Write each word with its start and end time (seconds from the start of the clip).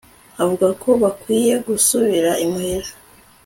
avuga 0.41 0.67
ko 0.81 0.89
bakwiye 1.01 1.53
gusubira 1.67 2.31
imuhira 2.45 2.89